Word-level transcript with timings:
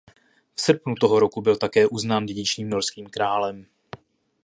V 0.55 0.61
srpnu 0.61 0.95
toho 0.95 1.19
roku 1.19 1.41
byl 1.41 1.55
také 1.57 1.87
uznán 1.87 2.25
dědičným 2.25 2.69
norským 2.69 3.07
králem. 3.07 3.65